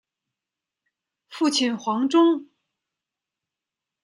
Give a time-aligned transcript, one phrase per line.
[1.27, 2.47] 父亲黄中。